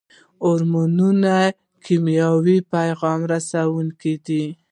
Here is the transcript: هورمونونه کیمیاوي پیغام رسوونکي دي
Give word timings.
هورمونونه 0.43 1.35
کیمیاوي 1.85 2.57
پیغام 2.73 3.19
رسوونکي 3.33 4.13
دي 4.25 4.43